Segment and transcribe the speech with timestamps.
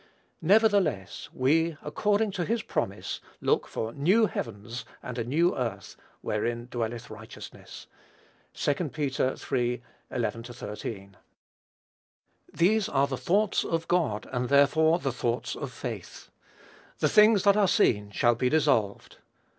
[0.41, 6.67] Nevertheless we, according to his promise, look for new heavens and a new earth, wherein
[6.71, 7.85] dwelleth righteousness."
[8.55, 9.19] (2 Pet.
[9.53, 9.83] iii.
[10.09, 11.17] 11 13.)
[12.51, 16.31] These are the thoughts of God, and therefore the thoughts of faith.
[16.97, 19.17] The things that are seen shall be dissolved.